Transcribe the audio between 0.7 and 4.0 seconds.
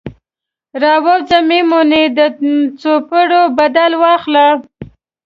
راووځه میمونۍ، د څوپیړیو بدل